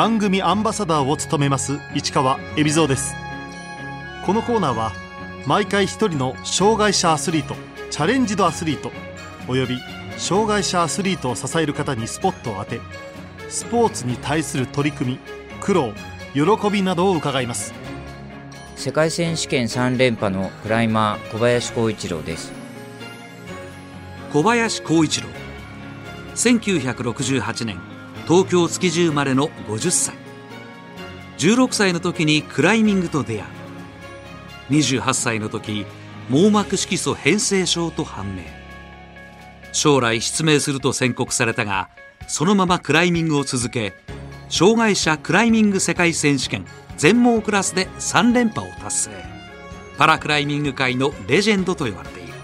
[0.00, 3.14] 番組アンバサダーを務めます市川恵比蔵です。
[4.24, 4.92] このコーナーは
[5.44, 7.54] 毎回一人の障害者アスリート
[7.90, 8.92] チャレンジドアスリート
[9.46, 9.78] および
[10.16, 12.80] 障害者アスリートを支える方にスポットを当て
[13.50, 15.18] スポーツに対する取り組み
[15.60, 15.92] 苦労
[16.32, 17.74] 喜びなどを伺います。
[18.76, 22.52] 世界選手権3連覇のクライマー小林光一郎です。
[24.32, 25.28] 小林光一郎。
[26.36, 27.89] 1968年
[28.30, 30.14] 東京築地生まれの50歳。
[31.38, 33.44] 16歳の時にクライミングと出会う。
[34.70, 35.84] 28歳の時
[36.28, 38.42] 網膜色素変性症と判明。
[39.72, 41.90] 将来失明すると宣告されたが
[42.28, 43.94] そのままクライミングを続け
[44.48, 46.64] 障害者クライミング世界選手権
[46.96, 49.10] 全盲クラスで3連覇を達成。
[49.98, 52.34] パラクライミング界のレジェンドと呼ばれている。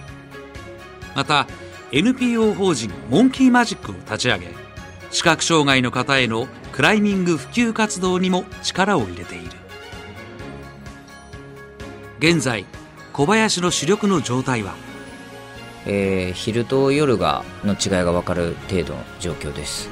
[1.14, 1.46] また
[1.92, 4.65] NPO 法人モンキーマジックを立ち上げ
[5.16, 9.50] 視覚障害の方へのクライミング普及活動にも力を入れている。
[12.18, 12.66] 現在
[13.14, 14.74] 小林の視力の状態は？
[15.86, 19.88] えー、昼と夜がの違いが分かる程度の状況です。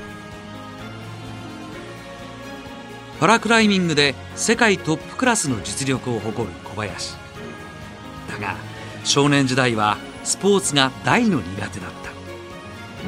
[3.18, 7.14] パラクライミングで世界トップクラスの実力を誇る小林。
[8.28, 8.56] だが
[9.04, 12.03] 少年時代はスポーツが大の苦手だった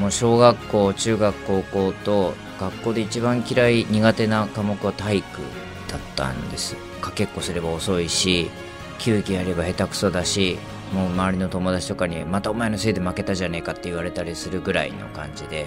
[0.01, 5.41] もう小学校中学高校と学校で一番嫌い苦手な科目は体育
[5.89, 6.77] だったんです。
[7.01, 8.51] かけっこすれば遅いし
[8.99, 10.59] 球技やれば下手くそだし
[10.93, 15.67] もう周りの友達とかにまたお前のせいで負けたじゃねえかって言われたりするぐらいの感じで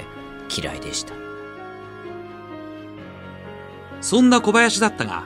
[0.55, 1.13] 嫌いでした。
[4.01, 5.25] そんな小林だったが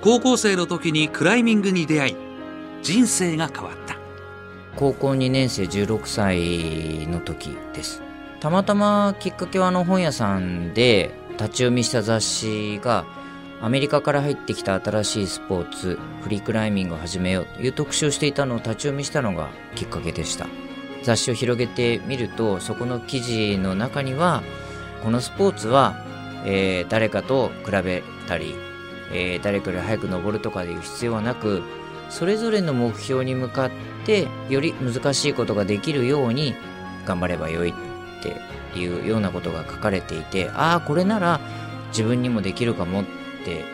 [0.00, 2.16] 高校生の時にクライミングに出会い
[2.82, 3.96] 人生が変わった。
[4.76, 8.02] 高校2年生16歳の時です
[8.44, 13.06] たまたまきっかけはあの本屋さんで立ち読みした雑誌が
[13.62, 20.46] アメリカから入ってきた新しいスポーツフリークライミングを始めようという特集をしていたのを立ち読みしたのがきっかけでした。
[21.04, 24.42] 雑誌を広げてみるとそこの記事の中には
[25.02, 25.94] このスポーツは、
[26.44, 28.54] えー、誰かと比べたり、
[29.10, 31.62] えー、誰かより早く登るとかでいう必要はなく
[32.10, 33.70] それぞれの目標に向かっ
[34.04, 36.54] てより難しいことができるように
[37.06, 37.72] 頑張ればよい。
[38.30, 41.40] っていうようなことが書かれていてああこれなら
[41.88, 43.04] 自分にもできるかもっ
[43.44, 43.64] て。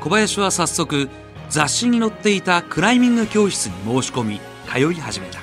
[0.00, 1.08] 小林は早速
[1.48, 5.40] 雑誌に載っていたクライミング教室に申し込み通い始めた。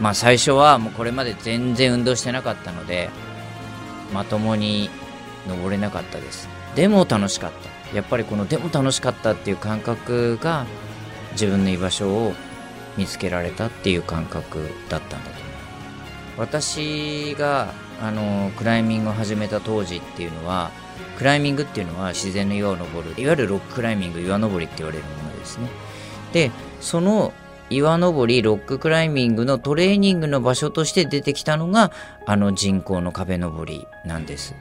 [0.00, 3.10] まあ最初はもうこれまで全然運動してなかったので
[4.14, 4.90] まともに
[5.48, 6.48] 登れなかったです。
[6.76, 7.50] でも楽しかっ
[7.90, 7.96] た。
[7.96, 10.64] やっぱりこのでも楽しかったっていう感覚が
[11.32, 12.34] 自分の居場所を
[12.96, 15.52] 見つけられたっていう感覚だったんだと思う。
[16.38, 20.70] 私があのクライミングを始めた当時っていうのは
[21.18, 25.68] クライミングっていうのは自然の岩を登るいわゆるロッククライミング岩登りって言われるものですね。
[26.32, 27.32] でその
[27.70, 31.92] 岩登りロッククライミングのトレーニングの場所として出てきたのが
[32.26, 34.54] あの人工の壁登りなんです。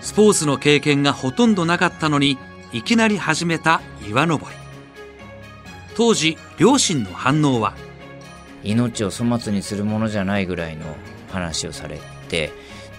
[0.00, 2.38] スポーツの経験がほとんどなかったのに
[2.72, 4.63] いきなり始めた岩登り。
[5.96, 7.74] 当時両親の反応は？
[8.64, 10.86] 命を粗末にするものじゃないぐらいの
[11.30, 12.50] 話をされて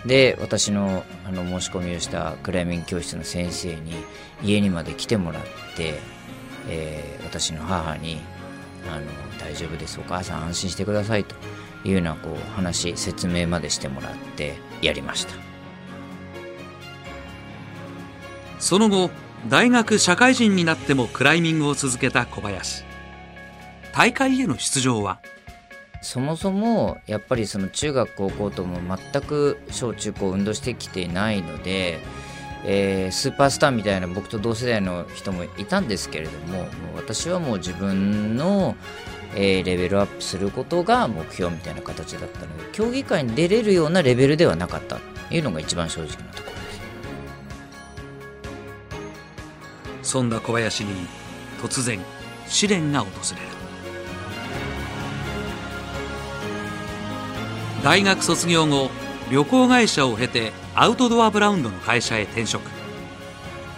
[0.05, 3.93] で私のあの申し込みをしたクライミング教室の先生に
[4.43, 5.43] 家にまで来てもらっ
[5.75, 5.95] て、
[6.69, 8.19] えー、私の母に
[8.87, 9.05] あの
[9.41, 11.35] 「大丈夫ですお母さん安心してください」と
[11.83, 15.33] いうようなこう話説明までしてもらってやりました。
[18.59, 19.09] その後
[19.47, 22.83] 大学社会人になってもクライミングを続けた小林。
[23.93, 25.19] 大会への出場は？
[26.01, 28.79] そもそもやっぱりその中学高校とも
[29.13, 31.99] 全く小中高運動してきていないので、
[32.63, 38.75] えー、スーパースターみたいな僕と同世代の人もいたんですけれどももう私はもう自分の、
[39.35, 46.54] えー、レベルアップすることが目標みたいな形だったので競技会に出れるようなレベルではなかったというのが一番正直なところ。
[50.05, 50.93] そんな小林に
[51.61, 51.99] 突然
[52.47, 53.47] 試練が訪れる。
[57.83, 58.91] 大学卒業後
[59.31, 62.69] 旅行会社を経てアウトドアブランドの会社へ転職。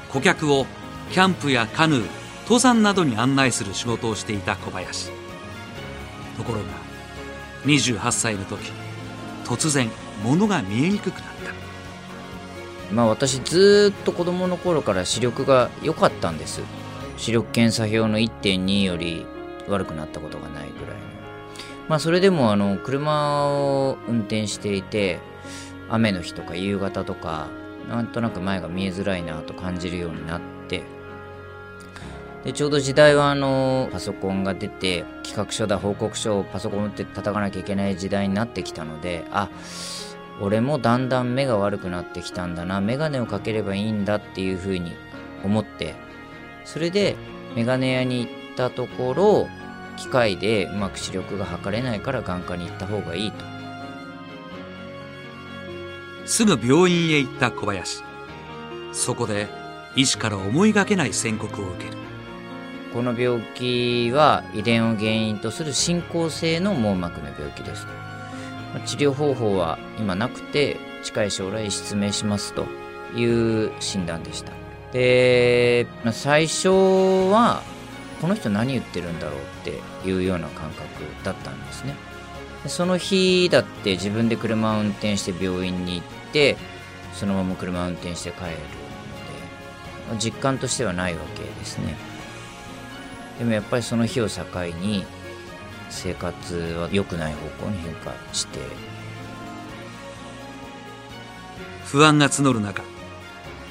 [0.10, 0.66] 顧客を
[1.12, 2.06] キャンプやカヌー
[2.44, 5.10] 登山などに案内する仕事をしていた小林。
[6.36, 6.66] ところが
[7.66, 8.72] 28歳の時
[9.46, 9.90] 突然
[10.24, 11.37] 物が見えにくくなった。
[12.92, 16.62] まあ私ずっと子供の頃から視力が良かったんです。
[17.18, 19.26] 視力検査表の1.2より
[19.68, 21.02] 悪くなったことがないぐらいの。
[21.90, 25.20] まあそれでもあの車を運転していて
[25.90, 27.48] 雨の日とか夕方とか
[27.90, 30.84] なんとなく前が見えづらいなと感じるようになって。
[32.44, 39.50] でちょうど時代はあのパソコンが出て企画書だ報告書をパソコンって叩かなきゃいけない時代になってきたのであ
[40.40, 42.80] 俺もだんだん目が悪くなってきたんだな。
[42.82, 44.94] 眼鏡をかければいいんだっていうふうに
[45.44, 45.96] 思って。
[46.66, 47.16] それで
[47.56, 49.48] 眼鏡屋に行ったところ
[49.98, 53.46] 機械でうまく視力が測れないから眼科に行った方がいいと。
[56.26, 58.04] すぐ病院へ行った小林。
[58.92, 59.48] そこで
[59.96, 61.98] 医師から思いがけない宣告を受ける。
[62.94, 67.86] この病気は遺伝を原因とする進行性の網膜の病気です
[68.86, 72.66] 治療方法は今なくて近い将来失明しますと
[73.16, 73.24] い
[73.66, 74.52] う診断でした。
[74.94, 77.62] で最初は
[78.22, 80.86] この人何言ってるんだろうっていうような感覚
[81.24, 81.96] だったんですね。
[82.66, 86.58] その日だって自分で車を運転して病院に行って
[87.14, 88.56] そのまま車を運転して帰るの
[90.18, 91.96] で実感としてはないわけですね。
[93.40, 94.44] でもやっぱりその日を境
[94.82, 95.06] に
[95.90, 98.60] 生活は良くない方向に変化して。
[101.86, 102.84] 不安が募る中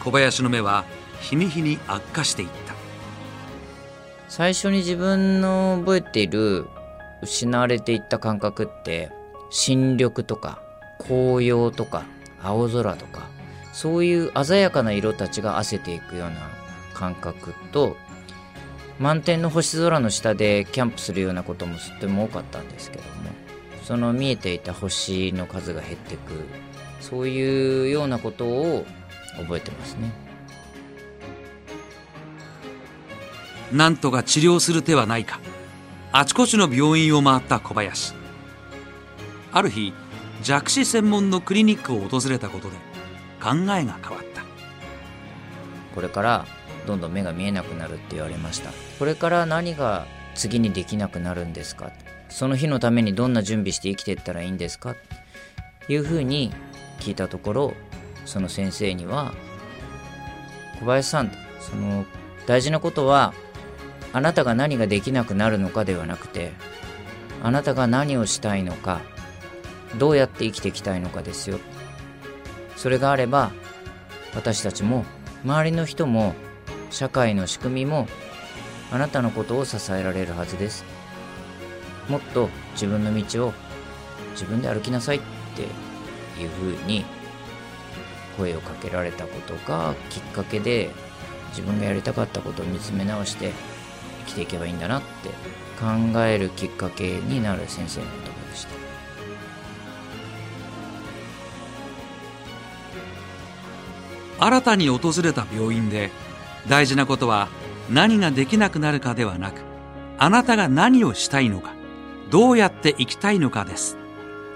[0.01, 0.85] 小林の目は
[1.21, 2.75] 日に日に悪化していった。
[4.29, 6.67] 最初に自分の覚えている
[7.23, 9.11] 失われていった感覚って
[9.51, 10.61] 新緑とか
[10.99, 12.05] 紅葉とか
[12.43, 13.29] 青空とか
[13.73, 16.37] そういう鮮やかな色たちが汗ていくような
[16.95, 17.97] 感覚と
[18.99, 23.11] 満天の星空の下でキャンプするようなこともとっても多かったんですけども
[23.85, 26.33] その見えていた星の数が減っていく
[27.01, 28.87] そういうようなことを
[29.39, 30.11] 覚えてますね。
[33.73, 35.41] なんとか治療する手はないか。
[36.13, 38.15] あちこちの病院を回った小林。
[39.53, 39.93] ある日
[40.43, 42.77] 弱視専門のクリニックを訪れたことで
[43.41, 44.43] 考えが変わった。
[45.95, 46.47] これから
[46.87, 48.71] どんどん目が見えなくなるって言われました。
[48.99, 51.93] これから何が次にできなくなるんですか？
[52.29, 54.95] その日のためにどんな準備して生きていったらいいんですか？
[55.89, 56.53] いうふうに
[57.01, 57.75] 聞いたところ
[58.25, 59.35] その先生には
[60.81, 61.31] 小林さん
[61.61, 62.05] その
[62.47, 63.35] 大事なことは
[64.13, 66.53] あなたが何ができなくなるのかではなくて
[67.43, 69.01] あなたが何をしたいのか
[69.99, 71.59] どうやって生きていきたいのかですよ。
[72.77, 73.53] それがあれば
[74.35, 75.05] 私たちも
[75.45, 76.35] 周りの人も
[76.91, 78.09] 社会の仕組みも
[78.91, 80.85] あなたのことを支えられるはずです。
[82.09, 83.53] もっと自分の道を
[84.33, 85.21] 自分で歩きなさいっ
[85.57, 85.63] て
[86.41, 87.05] いうふうに
[88.37, 90.91] 声をかけられたことがきっかけで
[91.51, 93.53] 自分がやりたかったことを見つめ直して
[94.27, 95.31] 生きていけばいいんだなって
[95.81, 98.77] 考えるきっかけになる先生の言葉でした。
[104.39, 106.11] 新たに訪れた病院で
[106.69, 107.49] 大事なことは
[107.91, 109.61] 何ができなくなるかではなく
[110.19, 111.75] あなたが何をしたいのか
[112.31, 113.97] どうやって生きたいのかです。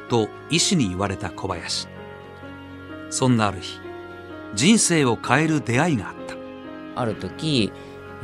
[0.08, 1.86] と医師に言われた小林。
[3.10, 3.78] そんなある日
[4.54, 7.00] 人生を変える出会いがあった。
[7.00, 7.72] ある時、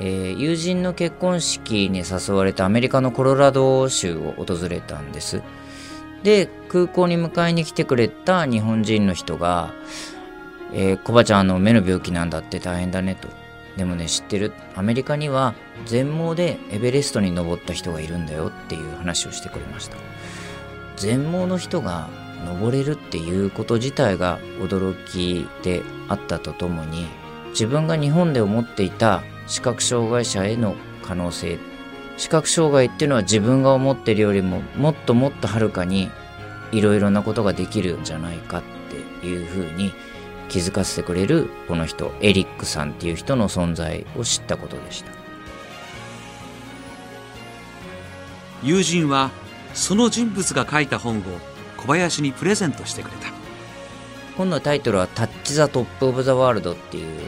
[0.01, 5.43] えー、友人の結婚式に誘われてアメリカのコロラド州を訪れたんです。
[6.25, 9.73] で空港に迎えに来てくれた日本人の人が
[10.75, 13.46] 「えー、コバちゃんの目の病気なんだって大変だね」と。
[13.77, 14.53] でもね知ってる。
[14.75, 15.55] アメリカには
[15.85, 19.97] 全盲でエベレストに登った人がいるんだよっていう話をしてくれました。
[20.97, 22.09] 全盲の人が
[22.47, 27.07] 登れるっていうこと自体が驚きであったとともに
[27.51, 31.59] 自分が日本で思っていた視覚障害者への可能性
[32.17, 36.11] 視覚障害っていうのは自分が思ってるよりももっともっとはるかに
[36.73, 38.63] いろいろなことができるんじゃないかっ
[39.23, 39.93] ていうふうに
[40.49, 45.11] 気づかせてくれるこの人エリックさんっていう人の存在を知ったことでした。
[48.63, 49.31] 友人は
[49.75, 51.23] その人物が書いた本を
[51.77, 53.37] 小林にプレゼントしてくれた。
[54.37, 57.21] 本のタイトルは「タッチ・ザ・トップ・オブ・ザ・ワールド」っていう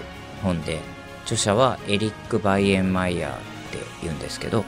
[0.43, 0.81] 本で
[1.23, 3.37] 著者はエリック・バイエンマイヤーっ
[3.73, 4.65] て言うんですけど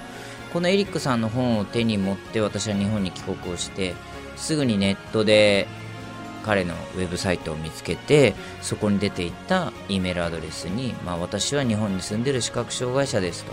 [0.52, 3.95] このエリックさんの本を手に持って私は日本に帰国をして
[4.37, 5.69] すぐにネットで
[6.44, 13.52] 彼のウェブサイトを見つけてそこに出ていった E メールアドレスに、まあ、私は日本に住んでる視覚障害者ですと。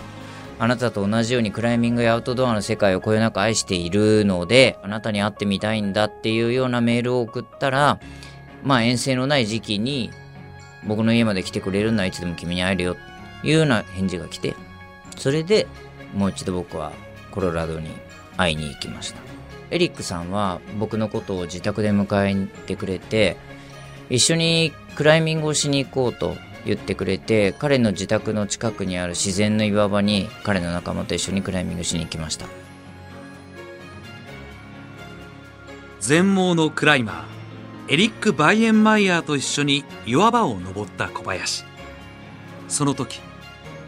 [0.60, 8.00] あなたと同じようにクライミングやアウトドアの世界をこよなく愛しているのであなたに会ってみたいんだっていうようなメールを送ったら
[8.64, 10.10] まあ遠征のない時期に
[10.88, 12.96] 僕の家まで来てくれるならいつでも君に会えるよ
[13.42, 14.56] というような返事が来て
[15.16, 15.68] それで
[16.16, 16.92] もう一度僕は
[17.30, 17.92] コロラドに
[18.36, 19.27] 会いに行きました
[19.70, 23.38] エリックさんは僕のことを自宅で迎えに行ってくれて
[24.10, 32.46] 一緒にクライミングをしに行こうと言ってくれて彼の自宅の近くにある自然の岩場に彼の仲間と一緒にクライミングしに行きました。
[36.00, 41.64] 全盲のクライマーエリック・バイエンマイヤーと一緒に岩場を登った小林。
[42.68, 43.22] その時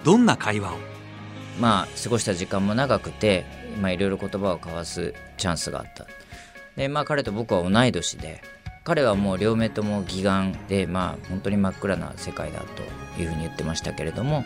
[0.03, 0.77] どんな会話を？
[1.59, 3.45] まあ過ごした時間も長くて
[3.81, 6.05] まあいろいろ言葉を交わすチャンスがあった。
[6.75, 8.41] でまあ彼と僕は同い年で
[8.83, 14.45] 彼はもう両目とも義眼でまあ本当に真っ暗な世界だというふうに言ってましたけれども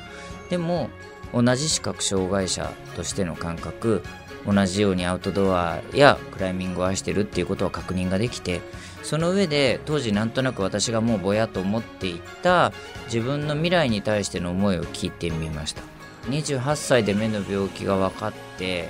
[0.49, 0.89] でも
[1.33, 4.03] 同じ視覚障害者としての感覚
[4.45, 8.61] 同じようにアウトドアやクライミングを愛してるっていうことは確認ができて
[9.01, 12.73] その上で当時なんとなく私がもうぼやと思っていた
[13.05, 15.83] 自分の未来に対しての思いを聞いてみました。
[16.29, 18.89] 28歳で目の病気が分かって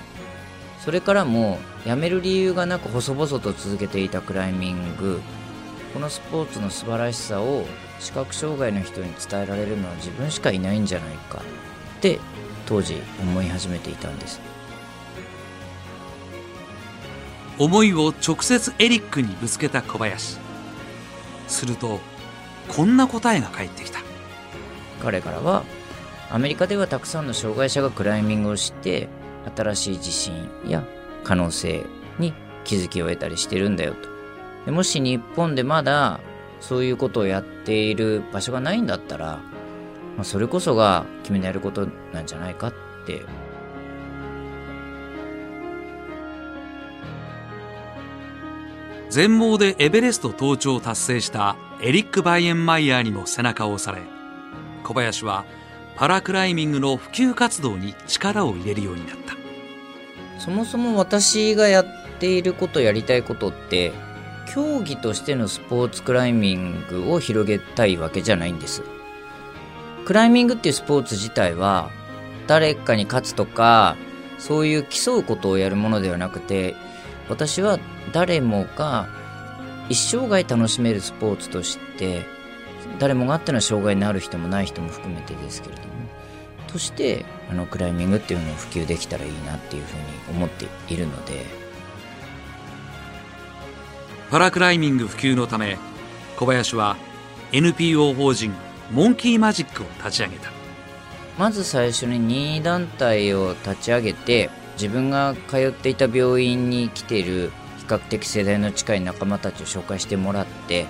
[0.84, 5.22] それからもやめる理由がなく細々と続けていたクライミング。
[5.94, 7.64] このスポーツの素晴らしさを
[8.00, 11.42] 視覚障害の人に伝えられるのは自分しかいないんじゃないか。
[12.00, 12.20] って
[12.66, 14.42] 当時思い始めていたんです。
[17.58, 20.38] 思いを直接エリックにぶつけた小林。
[21.48, 22.02] すると
[22.68, 24.00] こんな答えが返ってきた。
[25.02, 25.64] 彼からは
[26.30, 29.08] アメリカではたくさんの障害者がクライミングをして
[29.56, 30.84] 新しい自信や
[31.24, 31.86] 可能性
[32.20, 32.34] に
[32.64, 34.10] 気づきを得たりしてるんだよと。
[34.66, 36.20] でもし日本でまだ
[36.60, 39.42] そういうことをやっている場所がないんだったら、
[40.16, 42.74] まあ、それこそが君のやることなんじゃないかっ
[43.06, 43.26] て。
[49.10, 54.04] 全盲でエベレスト登頂を達成したエリック・バイエンマイヤーにも背中を押され
[54.84, 55.46] 小林は
[55.96, 59.36] パラクライミングの普及活動に力を入れるようになった。
[60.40, 61.86] そもそも私がやっ
[62.20, 63.94] ていることやりたいことって
[64.54, 68.84] 競技としてのスポーツクライミングを広げたいわけじゃないんです。
[70.06, 71.90] クライミングっていうスポーツ自体は
[72.48, 73.96] 誰かに勝つとか
[74.38, 76.76] そういう競うことをやるものではなくて
[77.30, 77.80] 私は
[78.12, 79.08] 誰もが
[79.90, 82.26] 一生涯楽しめるスポーツとして
[83.00, 85.88] 誰もがあっての障害のある人もない人も含めてですけれども
[86.68, 89.98] としてあのクライミングっていうのを普及できたらいいなっていうふう
[90.32, 91.64] に思っているので。
[94.34, 95.78] パラクライミング普及のため
[96.38, 96.98] 小林は
[97.52, 98.52] NPO 法人
[98.90, 100.50] モンキーマジックを立ち上げた。
[101.38, 110.88] まず最初に任意団体を立ち上げて自分が通っていた病院に来ている比較的世代の近い仲間たちを紹介してもらって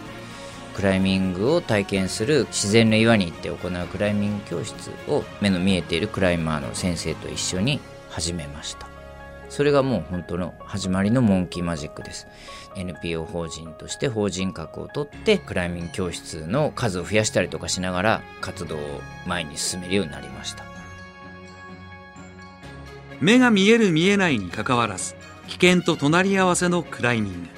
[0.75, 8.93] クライミングを体験する自然の岩に行って行うクライミング教室を目の見えているクライマーの先生と一緒に始めました。
[9.49, 12.25] それがもう本当の始まりのモンキーマジックです
[12.75, 18.79] NPO 法人として法人格を取ってクライミング教室の数を増やしたりとかしながら活動を
[19.27, 20.65] 前に進めるようになりました。
[23.21, 25.15] 目が見える見えないにかかわらず
[25.47, 27.49] 危険と隣り合わせのクライミング。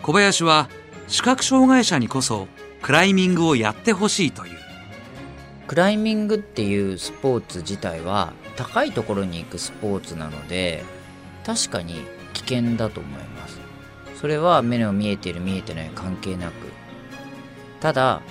[0.00, 0.70] 小林は
[1.10, 2.46] 視覚障害者にこそ
[2.82, 4.58] クライミングをやってほしいという。
[5.66, 10.84] クライミングっていうスポーツ自体は高いところに行くスポーツなので
[11.44, 11.96] 確かに
[12.32, 13.58] 危険だと思います。
[14.20, 16.52] それは目の見えてる見えてない関係なく。
[17.80, 18.22] ただ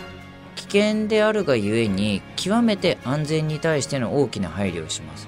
[0.55, 5.27] 危険であるがゆえに極めて安全に対しての大きな配慮をします。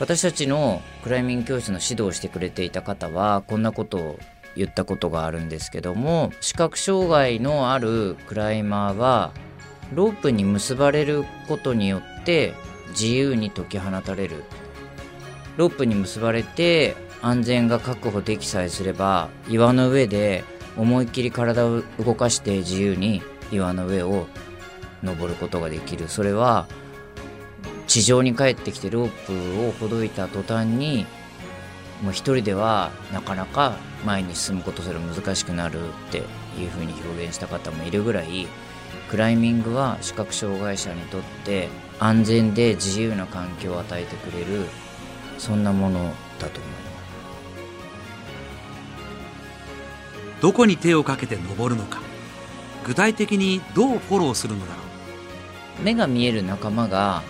[0.00, 4.18] 私たちのクライミング教室の指導をしてくれていた方はこんなことを
[4.56, 9.32] 言ったことがあるんですけども視覚障害のあるクライマーは
[9.94, 12.54] ロープに結ばれることによって
[12.90, 14.44] 自由に解き放たれる。
[15.56, 20.44] ロープに結ばれて安全が確保できさえすれば岩の上で
[20.78, 24.26] 思いっきり体を動かして自由に岩の上を
[25.02, 26.08] 登ることができる。
[26.08, 26.66] それは
[27.86, 31.06] 地上に帰ってきてロープをほどいた途端に
[32.02, 36.18] もう一人ではなかなか前に進むことすら難しくなるって
[36.58, 38.48] いうふうに表現した方もいるぐらい
[39.08, 41.68] クライミングは視覚障害者にとって
[42.00, 44.66] 安全で自由な環境を与えてくれる
[45.38, 46.92] そんなものだと思います。
[50.40, 52.00] どこに手をかけて登るのか
[52.84, 54.80] 具体的にどうフォローするのだろ
[55.80, 55.84] う。
[55.84, 57.22] 目が見える仲間が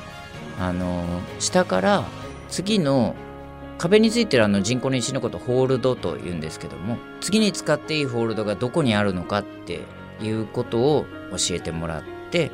[0.58, 1.04] あの
[1.38, 2.04] 下から
[2.48, 3.14] 次の
[3.82, 9.80] 壁についてるあの人工の石のことホールドと言うんですけども次に使っていいホールドがどこにあるのかって
[10.20, 12.52] いうことを教えてもらって、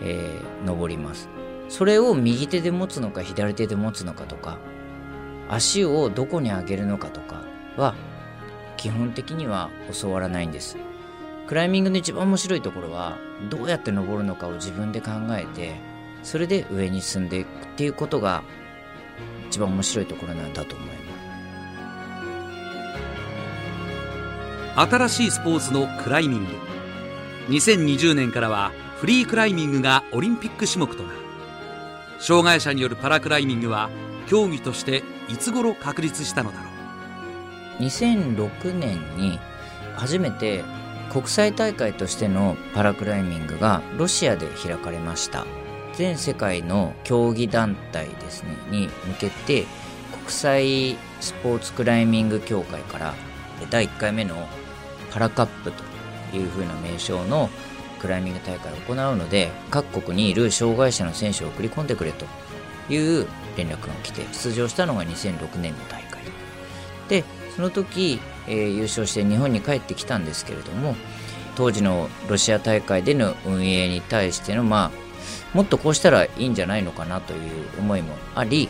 [0.00, 1.28] えー、登ります。
[1.68, 4.58] それを右手で持つのか左手で持つのかとか
[5.48, 7.42] 足をどこに上げるのかとか
[7.76, 7.96] は
[8.76, 9.70] 基本的には
[10.00, 10.76] 教わらないんです。
[11.48, 13.18] クライミングの一番面白いところは
[13.50, 15.74] どうやって登るのかを自分で考えて
[16.22, 18.44] それで上に進んでいくっていうことが
[19.48, 20.94] 一番面白いところなんだと思いま
[24.76, 24.90] す。
[24.90, 26.52] 新しいスポーツのクライミング。
[27.48, 31.18] 2020年からはフリークライミングがオリンピック種目となる。
[32.20, 33.90] 障害者によるパラクライミングは
[34.26, 36.64] 競技としていつ頃確立したのだろ
[37.80, 37.82] う。
[37.82, 39.38] 2006年に
[39.96, 40.64] 初めて
[41.12, 45.46] 国際大会としてのパラクライミングがロシアで開かれました
[45.98, 49.66] 全世界の競技団体ですねに向けて
[50.12, 53.14] 国際スポーツクライミング協会から
[53.68, 54.46] 第1回目の
[55.10, 55.82] パラカップと
[56.36, 57.50] いうふうな名称の
[57.98, 62.26] クライミング大会を行うので各国にいる障害者の選手を送り込んでくれと
[62.88, 63.26] いう
[63.56, 66.22] 連絡が来て出場したのが2006年の大会。
[67.08, 67.24] で
[67.56, 70.94] その時、えー、優勝して日本に帰ってきたんですけれども
[71.56, 75.07] 当時のロシア大会での運営に対してのまあ
[75.54, 78.68] もっとこうしたらいいんじゃないのかなという思いもあり、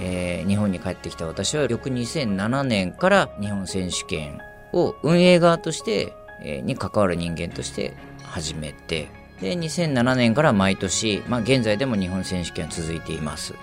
[0.00, 4.40] えー、日本に帰ってきた私は翌2007年から日本選手権
[4.72, 6.12] を運営側として、
[6.42, 9.08] えー、に関わる人間として始めて
[9.40, 13.54] で2007年から毎年、まあ、現在でも日本選手権続いています。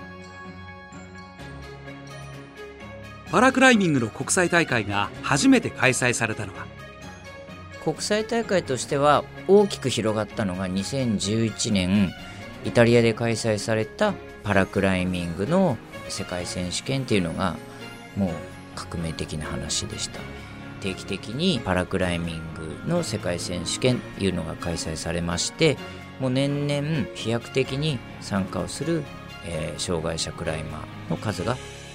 [3.34, 6.66] パラクライミングの国際大会が初めて開催されたのは
[7.84, 12.12] 国際大会としては大きく広がったのが2011年
[12.64, 15.76] イタリアで開催されたパラクライミングの
[16.08, 17.56] 世界選手権っていうのが
[18.16, 18.30] もう
[18.74, 20.20] 革命的な話でした。
[20.80, 25.78] 定期的にパラクライミングの世界選手権っていうのが開催されまして
[26.20, 29.02] もう年々飛躍的に参加をする、
[29.46, 31.54] えー、障害者クライマーの数が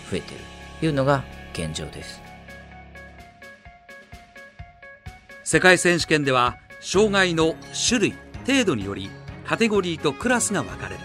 [0.10, 0.43] 増えている。
[0.79, 2.28] というのが現状です。
[5.51, 7.56] 世界選手権では障害の
[7.89, 8.13] 種類
[8.46, 9.10] 程度により
[9.47, 11.02] カテゴリーとクラスが分かれる。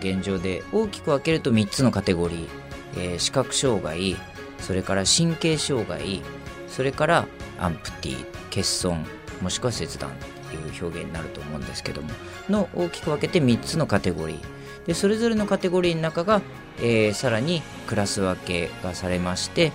[0.00, 2.48] 現状で大きく分けると3つのカテゴリー、
[2.96, 4.16] えー、視覚障害
[4.58, 6.22] それから神経障害
[6.66, 7.26] それから
[7.60, 9.06] アンプティ欠損
[9.40, 10.10] もしくは切断
[10.50, 12.08] という表現になると思うんですけども
[12.48, 14.86] の大きく分けて3つのカテゴリー。
[14.88, 16.42] でそれぞれのカテゴリーの中が、
[16.78, 19.70] えー、さらにクラス分けがされまして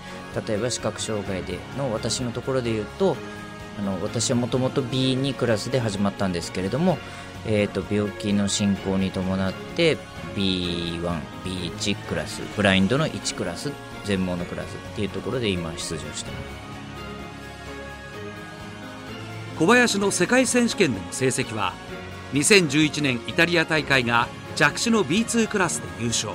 [0.46, 3.16] 例えば視覚障害での私のところで言うと
[3.78, 6.98] あの私はもともと B2 クラスで始まったんですけれども、
[7.46, 9.98] えーと、病気の進行に伴って
[10.34, 13.72] B1B1 クラスブラインドの1クラス
[14.04, 15.80] 全盲のクラスっていうところで今出場
[16.14, 16.66] してます。
[19.58, 21.72] 小林の世界選手権での成績は
[22.34, 26.34] 2011年イタリア大会が弱視の B2 クラスで優勝。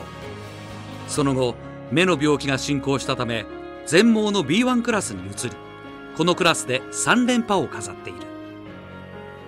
[1.08, 1.56] その後
[1.92, 3.46] 目の病気が進行したため
[3.86, 5.71] 全盲の B1 クラスに移り
[6.18, 8.20] このクラスで3連覇を飾っている。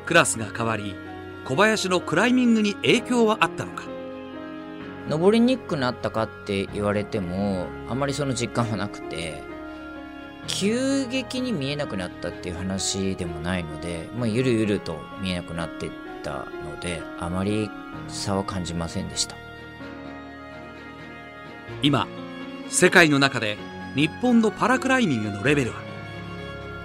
[0.06, 0.95] クラスが変わり
[1.45, 3.84] 小林のクライミングに影響はあったのか？
[5.10, 9.43] 登りにくくなったかって言われてもあまりその実感はなくて
[10.47, 15.91] 急激に見えなくなったっていう話でもないので、まあ、ゆるゆると見えなくなっていっ
[16.23, 17.69] たのであまり
[18.08, 19.36] 差は感じませんでした。
[21.82, 22.08] 今
[22.69, 23.58] 世界の中で
[23.95, 25.92] 日本のパラクライミングのレベルは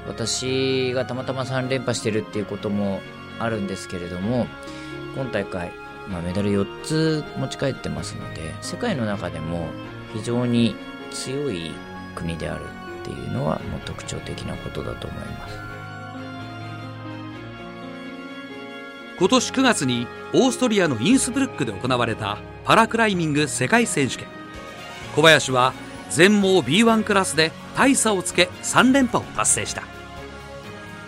[0.09, 3.01] 私がたまたま3連覇してるっていうことも
[3.39, 4.47] あるんですけれども
[5.15, 5.73] 今大会、
[6.09, 9.69] まあ、メダル4つ持ち帰ってますので世界の中でも
[10.13, 10.75] 非常に
[11.11, 11.73] 強い
[12.15, 12.65] 国である
[13.03, 15.59] っていうのはもう特徴的なことだと思います。
[19.19, 24.29] 今年9月にオーストリアのインスブルックで行われたパラクライミング世界選手権。
[25.17, 25.75] 小林は
[26.11, 29.98] 全盲 B1 クラスで大差をつけ3連覇を達成した。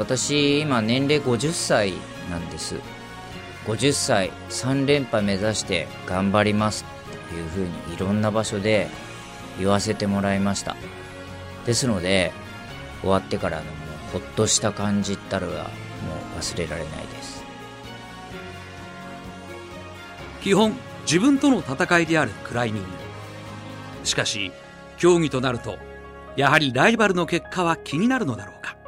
[0.00, 1.92] 私今年齢50歳
[2.30, 2.76] なんです。
[3.66, 6.86] 50歳3連覇目指して頑張ります。
[7.26, 8.88] っていうふうにいろんな場所で
[9.58, 10.74] 言わせてもらいました。
[11.66, 12.32] ですので
[13.02, 13.72] 終わってからのもう
[14.12, 15.58] ほっとした感じったらもう
[16.38, 17.44] 忘れられないです。
[20.40, 22.88] 基本自分との戦いであるクライミング。
[24.04, 24.50] しかし
[24.96, 25.76] 競技となると
[26.36, 28.79] やはりライバルの結果は気になるのだろうか。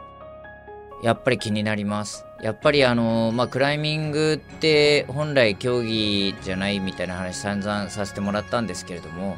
[1.03, 2.25] やっぱり気になります。
[2.41, 9.37] やっぱりあの、まあ、クライミングって本来競技じゃないみたいな話散々させてもらったんですけれども、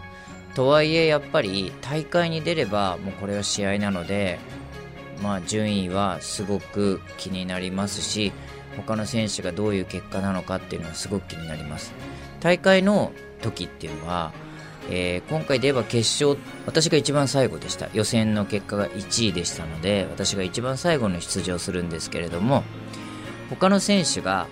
[0.54, 4.38] とはいえやっぱり大会に出ればもうこれは試合なので、
[5.22, 8.32] まあ、順位はすごく気になりますし、
[8.76, 11.92] 他の選手がどういう結果なのかっていうのはすごく気になります。
[12.40, 14.32] 大会の時っていうのは、
[14.90, 17.88] えー、今回で言えば決勝私が一番最後でした。
[17.92, 22.62] 予選の結果が1位でしたので私が一番最後の出場するんですけれども
[23.50, 24.46] 他の選手が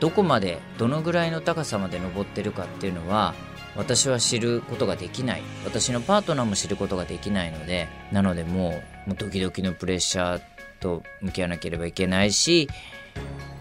[0.00, 3.34] どこまでどのぐらいの高さまで登ってるかっていうのは
[3.76, 5.42] 私は知ることができない。
[5.64, 10.42] 私のパートナーも知ることができないのでなのでもうもうドキドキのプレッシャー
[10.80, 12.68] と向き合わなければいけないし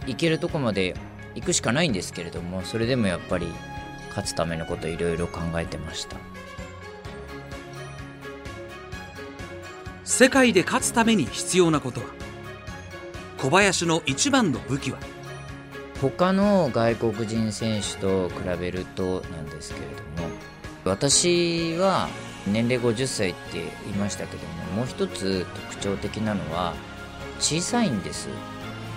[0.07, 0.95] 行けるとこまで
[1.35, 3.47] 行くしかないんですけれどもそれでもやっぱり
[4.15, 6.15] 勝つためのこといろいろ考えてました。
[10.05, 12.05] 世界で勝つために必要なことは
[13.39, 14.99] 小林の一番の武器は？
[16.01, 20.29] 他の外国人選手と比べるとなんですけれども
[20.85, 22.07] 私は
[22.47, 23.65] 年齢50歳って言い
[23.97, 26.75] ましたけどももう一つ特徴的なのは
[27.39, 28.29] 小さいんです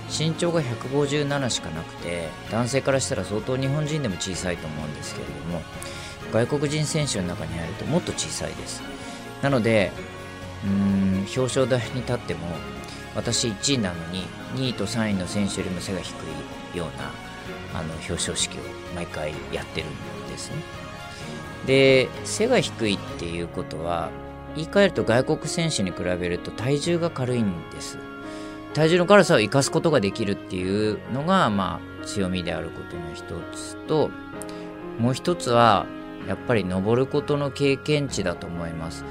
[0.08, 5.62] 身長が157しかなくて男性からしたら相当日本人でも小さいと思うんですけれども
[6.32, 8.82] 外国人選手の中に入るともっと小さいです。
[9.42, 9.92] なので
[10.64, 12.40] うーん表彰台に立っても
[13.14, 14.24] 私1位なのに
[14.56, 16.14] 2位と3位の選手よりも背が低
[16.74, 17.12] いような
[17.78, 18.60] あの表彰式を
[18.94, 20.56] 毎回やってるんですね。
[21.66, 24.10] で背が低いっていうことは
[24.56, 27.98] 言い換えると外国選手に比べると体重が軽いんです。
[28.74, 33.24] 体重の軽さを生かすことができるっていうのがまあ強みであることの一
[33.56, 34.10] つと
[34.98, 35.86] もう一つは
[36.26, 39.04] やっぱり登ることの経験値だと思います。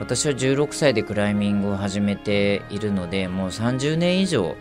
[0.00, 4.56] 私は16歳でクライミングを始めているのでもう30年以上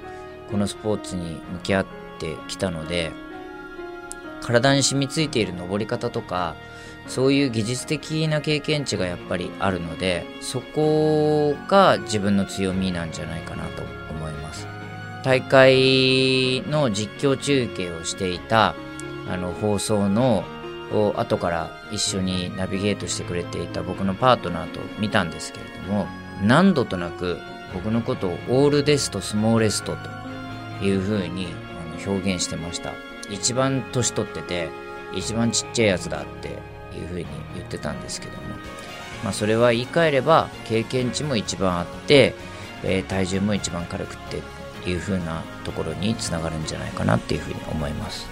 [0.51, 1.85] このスポーツに向き合っ
[2.19, 3.11] てきたので
[4.41, 6.55] 体に染みついている登り方とか
[7.07, 13.81] そういう技術的な経験値がやっぱりあるのでそこが自分の強みなんじゃないかなと。
[13.81, 14.02] 思います
[15.23, 18.75] 大会の実況中継をしていた
[19.29, 20.43] あの放送の
[20.91, 26.07] を後から一緒にナビゲートしてくれていた僕のパートナーと見たんですけれども
[26.43, 27.37] 何度となく
[27.73, 31.47] 僕のことをオールデストスモーレストというふうに
[32.05, 32.91] 表現してました。
[33.29, 34.69] 一番年取ってて
[35.15, 36.49] 一番ちっちゃいやつだって
[36.97, 38.41] いうふうに言ってたんですけども、
[39.23, 42.35] まあ、それは言い換えれば経験値も一番あって、
[42.83, 44.41] えー体重も一番軽くって
[44.85, 48.27] いうふうなところにつながるんじゃないかなっていうふうに思います。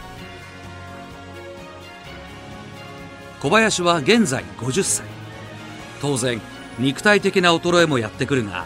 [3.39, 5.05] 小林は現在50歳。
[6.01, 6.41] 当然
[6.79, 8.65] 肉体的な衰えもやってくるが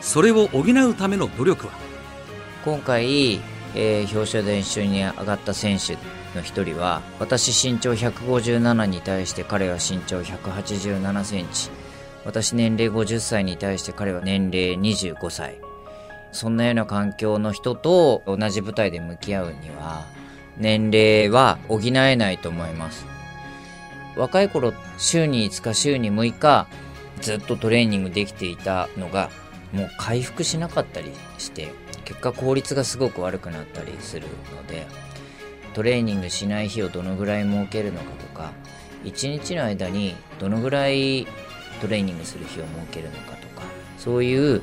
[0.00, 1.72] それを補うための努力は？
[2.64, 3.40] 今回、
[3.74, 5.94] えー表彰台一緒に上がった選手
[6.36, 11.70] の一人は私身長157に対して彼は身長187センチ。
[12.24, 15.60] 私年齢50歳に対して彼は年齢25歳
[16.36, 20.06] そんなような環境の人と同じ舞台で向き合うには
[20.56, 23.06] 年齢は補えないと思います。
[24.16, 26.66] 若い頃週に5日週に6日
[27.20, 29.30] ずっとトレーニングできていたのが
[29.72, 31.72] もう回復しなかったりして
[32.04, 34.86] 結果効率がすごく悪くなったりするので
[35.74, 38.52] トレーニングしない日をどのぐらい設けるのかとか
[39.04, 41.26] 1日の間にどのぐらい
[41.80, 43.62] トレーニングする日を設けるのかとか
[43.98, 44.62] そういう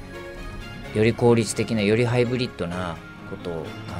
[0.94, 2.98] より効率的なよりハイブリッドな
[3.30, 3.54] ことを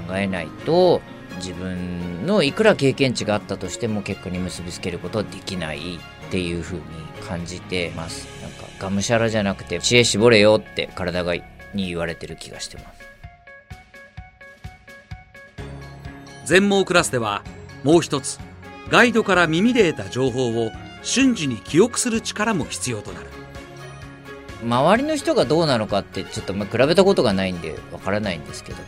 [0.08, 1.02] 考えないと
[1.38, 6.82] 自分のいくら経験値があったとしても結果に結びつけることはできないっていうふうに
[7.28, 8.28] 感じてます。
[8.42, 13.04] なんかがむしゃらじゃなくて知恵絞れよって体がに言われてる気がしてます。
[16.46, 17.44] 全盲クラスでは
[17.84, 18.40] もう一つ
[18.90, 23.43] ガイドから耳で得た情報を瞬時に記憶する力も必要となる。
[24.64, 28.84] 周りの人がどうなのかってちょっとま比べたことがないんでわからないんですけども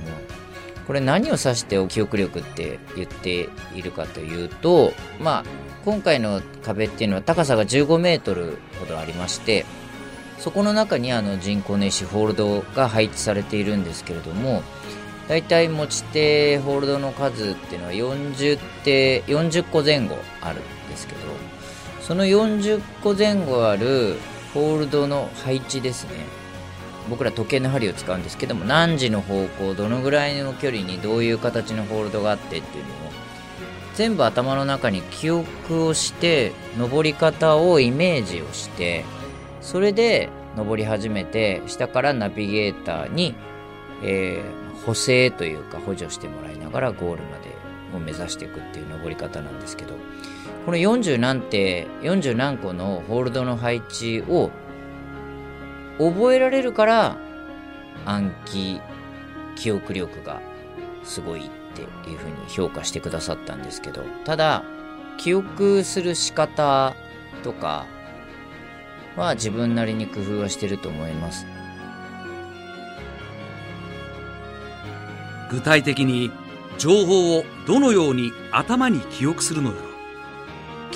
[0.88, 5.44] これ何を指して記憶力って言っているかというとまあ
[5.84, 9.66] 今回の壁っていうのは高さが15メートルほどありまして
[10.40, 14.64] そこの中にあの人工の石ホールドが配置されているんですけれども
[15.28, 21.20] だいたい持ち手ホールドの数っていうのは40手40個前後あるんですけど
[22.02, 24.18] その40個前後ある
[24.56, 26.12] ホールドの配置ですね。
[27.08, 32.96] 僕ら時計の針を使うんですけども何時の方向どのぐらいの距離にどういう形のホールドがあってっていうのを
[33.94, 39.06] 全部頭の中に記憶をして登り方をイメージをして
[39.62, 43.36] それで登り始めて下からナビゲーターに、
[44.02, 47.50] えー補正というか補助してもらいながらゴールまで
[47.96, 49.96] を目指していくっていう登り方なんですけど
[50.66, 54.50] この40何手40何個のホールドの配置を
[56.00, 57.18] 覚えられるから
[58.06, 58.82] 暗記
[59.56, 60.42] 記憶力が
[61.04, 64.64] すごいっていうふうに評価してくださったんですけどただ
[65.18, 66.96] 記憶する仕方
[67.44, 67.86] とか
[69.16, 71.46] は自分なりに工夫はしてると思います。
[75.50, 76.32] 具体的に
[76.78, 79.85] 情報をどのように頭に記憶するのだ。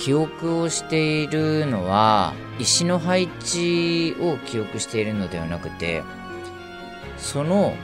[0.00, 6.02] 記憶をしているのは石の配置を記憶しているのではなくて
[7.18, 7.74] その、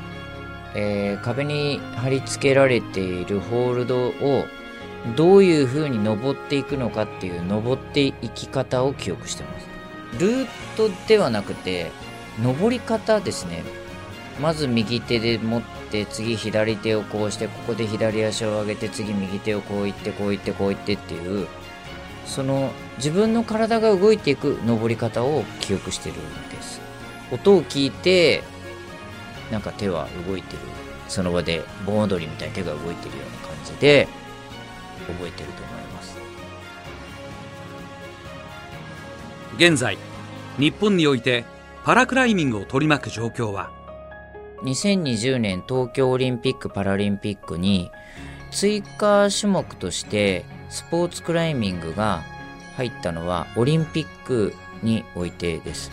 [0.74, 4.46] えー、壁に貼り付けられているホールドを
[5.14, 9.68] どういう風に登っていくのかっていう登っていき方を記憶してます。
[10.18, 11.90] ルートではなくて
[12.42, 13.62] 登り方ですね。
[14.40, 21.46] まず右手で持って次左手をこうしてここで左足を上げて次右手をこういってこういってこういってっていう
[22.26, 26.80] その自分の体が動いていく登り方を記憶してるんです。
[27.32, 28.42] 音を聞いて
[29.50, 30.58] なんか手は動いてる。
[31.08, 34.08] その場で盆踊りみたいに手が動いてるような感じで
[35.06, 36.16] 覚えてると思います。
[39.56, 39.96] 現在
[40.58, 41.44] 日本において
[41.84, 43.70] パラクライミングを取り巻く状況は
[44.62, 47.90] ？2020年東京オリンピック・パラリンピックに
[48.50, 52.22] 追加種目としてスポーツクライミングが
[52.76, 55.90] 入ったのはオリンピックにおいてです。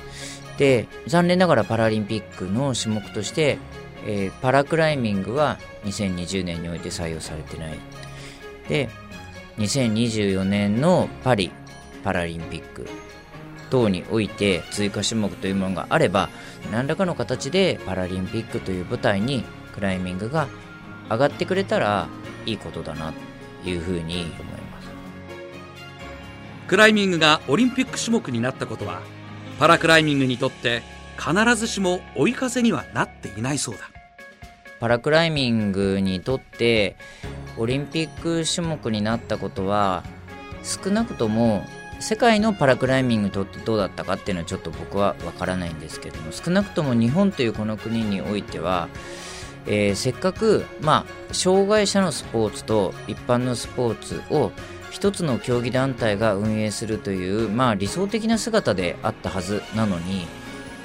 [0.57, 3.57] で、残念ながらパラリンピックの種目として、
[4.05, 7.79] えー、パラクライミングは2020年において採用されてない。
[8.67, 8.89] で、
[9.57, 11.51] 2024年のパリ
[12.03, 12.88] パラリンピック
[13.69, 16.29] 等において追加種目というものがあれば
[16.71, 20.47] 何らかの形でパラリンピックという舞台にクライミングが
[21.09, 22.07] 上がってくれたら
[22.45, 23.13] いいことだな
[23.63, 24.62] というふうに思います
[26.67, 29.02] クライミングがオリンピック種目になったことは
[29.60, 30.82] パラクライミングにとって
[31.17, 33.93] 必ずしも追い風にはなっていないそうだ。
[34.84, 36.97] パラクライミングにとって
[37.58, 40.04] オリンピック種目になったことは
[40.62, 41.63] 少なくとも
[42.02, 48.89] 世界のパラクライミングにとってどうだったかっていうのはちょっと僕はわからないんですけども少なくとも日本というこの国においては、
[49.67, 54.52] えー、せっかく、まあ、障害者のスポーツと一般のスポーツを
[54.93, 60.27] 一つの競技団体が運営するという、まあ、理想的な姿であったはずなのに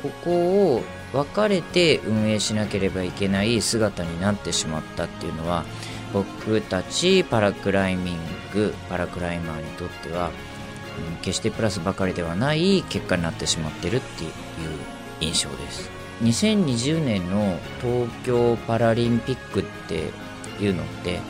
[0.03, 5.67] ここを分かれて運営しなければいけない姿になってしまったっていうのは
[6.15, 8.19] 僕たちパラクライミン
[8.55, 10.31] グパラクライマーにとっては、
[11.11, 14.31] うん、決してプラスばかりではない結果になってしまってるっていう
[15.21, 15.91] 印象です。
[16.23, 20.11] 2020年の東京パラリンピックって
[20.61, 21.21] いうのって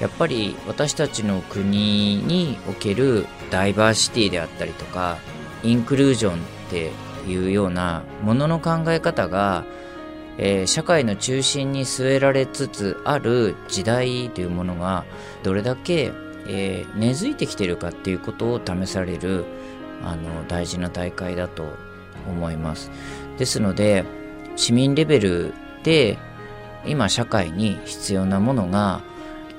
[0.00, 5.18] やっぱり私たちの国におけるダイバーシティであったりとか
[5.62, 6.36] インクルージョンっ
[6.70, 6.90] て
[7.28, 9.64] いうようなものの考え方が
[10.36, 15.04] えー、社会の中心に据えられつつある時代というものが
[15.42, 16.12] どれだけ、
[16.48, 19.44] えー、根付いてきてるかっていうことを試される
[20.02, 21.76] あの大事な大会だと
[22.28, 22.90] 思います。
[23.38, 24.04] ですので
[24.56, 26.18] 市民レベルで
[26.84, 29.02] 今社会に必要なものが、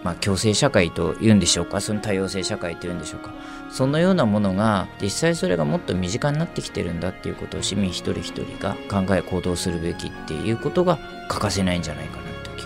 [0.06, 3.34] まあ、共生社会というんでしょうかその多様性社会というんでしょうか。
[3.72, 12.64] そのようなものが実際それがもっと身近になってきてるんだっていうことを市民一人一人が考え行動するべきっていうことが欠かせないんじゃないかなという気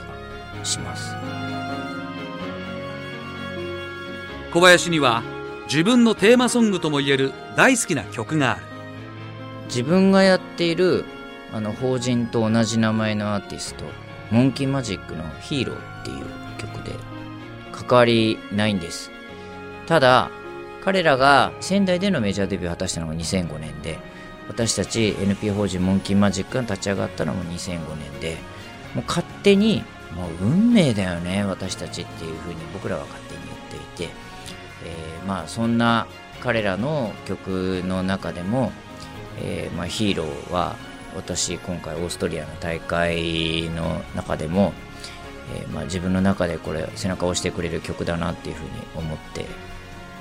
[0.60, 1.16] がします。
[4.52, 5.24] 小林には
[5.68, 8.62] 自分のテーマソングともいえる大好きな曲がある。
[9.68, 11.06] 自分がやっている
[11.54, 13.86] あの法人と同じ名前のアーティスト
[14.30, 16.26] モンキーマジックの「ヒーロー」っていう
[16.58, 16.92] 曲で
[17.84, 19.12] 関わりないんです。
[19.88, 20.30] ただ
[20.84, 24.00] 彼らが仙台でのメジャーデビューを果たしたのが2005年で
[24.48, 28.38] 私たち NP 法人モンキーマジックが立ち上がったのも2005年で
[28.96, 29.84] もう勝手に
[30.16, 33.58] もう運命だよね私たちっていうふうに僕らは勝手に言っ
[33.96, 34.14] ていて、
[34.86, 36.08] えー、まあそんな
[36.42, 38.72] 彼らの曲の中でも、
[39.42, 40.76] えー、まあ、ヒーローは
[41.16, 44.74] 私今回オーストリアの大会の中でも、
[45.52, 49.46] えー、まあ、自分の中でこれ背中を押してくれる曲だなっていうふうに思って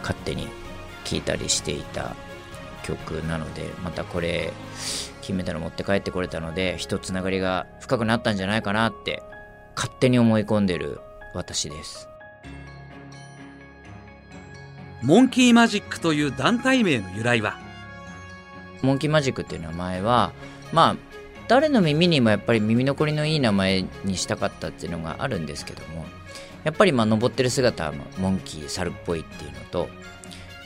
[0.01, 0.49] 勝手に
[1.05, 2.15] 聴いたりしていた
[2.83, 4.53] 曲なのでまたこれ
[5.21, 9.23] 金メダル持って帰ってこれたので人つながりが深くなったんじゃないかなって
[9.77, 11.01] 勝手に思い込んでる
[11.35, 12.09] 私です。
[15.03, 17.59] モンキーマジックという団体名の由来は？
[18.83, 20.33] モンキーマジックっていう名前は
[20.73, 20.97] まあ
[21.49, 26.05] 誰の耳にもやっぱり耳残りのいい名前にしたかったっていうのがあるんですけども
[26.65, 29.89] やっぱりまあ登ってる姿はモンキー猿っぽいっていうのと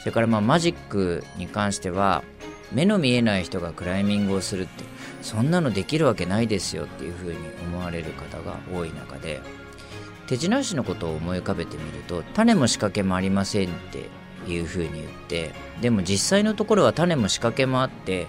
[0.00, 2.24] それからまあマジックに関しては
[2.72, 4.84] 目の見えない人がクライミングをするって
[5.20, 9.40] そんなのできるわけないですよっていうふうに思われる方が多い中で
[10.26, 18.26] 手品師のことを思い浮かべてみると種も仕掛けもありませんっていうふうに言ってでも実際のところは種も仕掛けもあって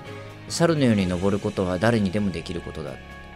[0.49, 2.91] 猿のように登ることは誰にでもできることだ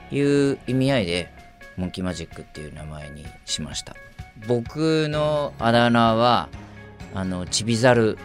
[0.10, 1.32] という意味合いで
[1.76, 3.96] モンキーマジックっていう名前にしました。
[4.48, 6.50] 僕のあだ名は
[7.14, 8.18] あのちびざる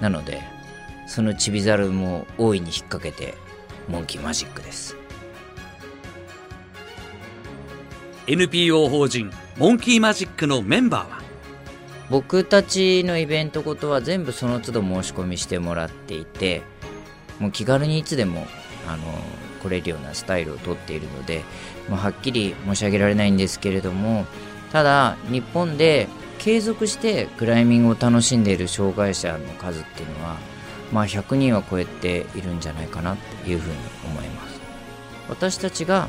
[0.00, 0.40] なので
[1.06, 3.34] そのちびざるも大いに引っ掛けて
[3.88, 4.96] モンキーマジックです。
[8.26, 11.22] NPO 法人モンキーマジックのメンバーは？
[12.10, 16.62] 僕たちのイベントごとは全部その都度申し込みしてもらっていて
[17.40, 18.46] もう気軽にいつでも
[18.86, 19.02] あの
[19.62, 21.42] 来れるようなスタイルをとっているので、
[21.88, 24.26] まあ、はっきり申し上げられないんですけれども
[24.72, 30.36] ただ日本で継続してクライミングを楽しんでいる障害者の数っていうのは、
[30.92, 34.60] まあ、100人は超えているんじゃないかなというふうに思います。
[35.28, 36.08] 私たちが、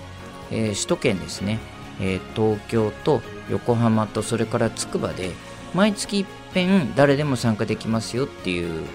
[0.51, 1.59] えー、首都圏ですね、
[2.01, 5.31] えー、東京と横浜とそれからつくばで
[5.73, 8.85] 毎月一遍誰でも参加できますよっていう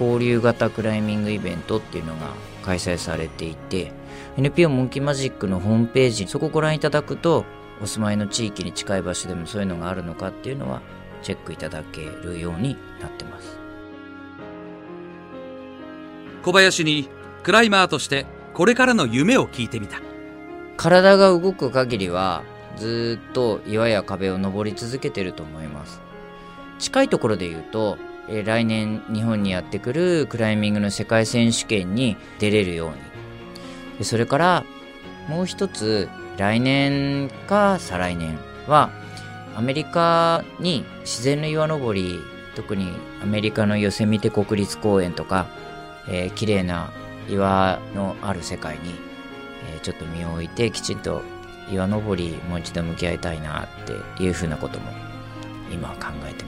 [0.00, 2.32] 交流型クライミングイベントっていうのが
[2.62, 3.92] 開催されていて
[4.36, 7.44] NPO モンキーマジックのホームページそこをご覧いただくと
[7.80, 10.82] お住まいの地域に近い場所でもそういうのがあるのかっていうのは
[11.22, 13.58] チェックいただけるようになってます。
[16.42, 17.08] 小林に
[17.42, 20.00] クライマーとしてこれからの夢を聞いてみた。
[20.76, 22.44] 体が動く限りは
[22.76, 26.00] ずっと岩や壁を登り続けてると思います。
[26.78, 27.98] 近いところで言うと、
[28.30, 32.96] え、来年日本にやってくるクライミングの世界選手権に出れるように
[33.98, 34.64] でそれから
[35.28, 38.90] もう一つ来年か再来年は
[39.56, 42.20] アメリカに自然の岩登り
[42.54, 45.46] 特にアメリカのヨセミテ国立公園とか、
[46.08, 46.92] えー、綺麗な
[47.28, 48.94] 岩のある世界に、
[49.72, 51.22] えー、ちょっと身を置いてきちんと
[51.70, 53.68] 岩登りもう一度向き合いたいなっ
[54.16, 54.90] ていうふうなことも
[55.70, 56.47] 今考えてます。